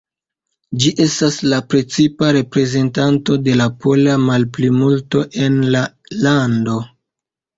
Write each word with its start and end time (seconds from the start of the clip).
Ĝi 0.83 0.91
estas 1.03 1.35
la 1.51 1.57
precipa 1.73 2.29
reprezentanto 2.37 3.37
de 3.47 3.55
la 3.59 3.67
pola 3.85 4.15
malplimulto 4.29 5.21
en 5.45 5.59
la 5.77 5.83
lando. 6.25 6.79